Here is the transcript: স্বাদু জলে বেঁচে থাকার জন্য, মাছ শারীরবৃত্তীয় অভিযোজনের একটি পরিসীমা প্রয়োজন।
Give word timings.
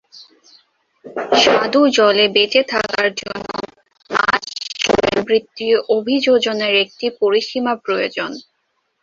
স্বাদু 1.41 1.81
জলে 1.97 2.25
বেঁচে 2.27 2.61
থাকার 2.71 3.07
জন্য, 3.21 3.49
মাছ 4.09 4.43
শারীরবৃত্তীয় 4.83 5.77
অভিযোজনের 5.97 6.73
একটি 6.75 7.05
পরিসীমা 7.21 7.73
প্রয়োজন। 7.85 8.31